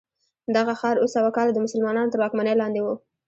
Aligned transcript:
دغه 0.55 0.73
ښار 0.79 0.95
اوه 0.99 1.13
سوه 1.15 1.29
کاله 1.37 1.51
د 1.53 1.59
مسلمانانو 1.65 2.11
تر 2.13 2.19
واکمنۍ 2.21 2.53
لاندې 2.61 2.81
و. 2.81 2.87